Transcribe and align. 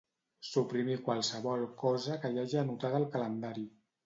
Suprimir 0.51 0.95
qualsevol 1.09 1.67
cosa 1.83 2.17
que 2.25 2.33
hi 2.33 2.41
hagi 2.45 2.59
anotada 2.63 3.01
al 3.03 3.07
calendari. 3.19 3.69